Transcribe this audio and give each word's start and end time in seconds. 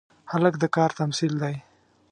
هلک 0.31 0.55
د 0.61 0.63
کار 0.75 0.91
تمثیل 0.99 1.33
دی. 1.41 1.55